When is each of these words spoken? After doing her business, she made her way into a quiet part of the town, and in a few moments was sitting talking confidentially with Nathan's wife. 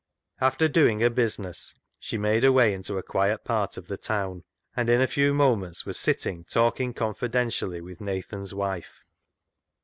After 0.39 0.67
doing 0.67 0.99
her 1.01 1.11
business, 1.11 1.75
she 1.99 2.17
made 2.17 2.41
her 2.41 2.51
way 2.51 2.73
into 2.73 2.97
a 2.97 3.03
quiet 3.03 3.43
part 3.45 3.77
of 3.77 3.85
the 3.85 3.97
town, 3.97 4.43
and 4.75 4.89
in 4.89 4.99
a 4.99 5.05
few 5.05 5.31
moments 5.31 5.85
was 5.85 5.95
sitting 5.99 6.43
talking 6.43 6.91
confidentially 6.91 7.81
with 7.81 8.01
Nathan's 8.01 8.51
wife. 8.51 9.03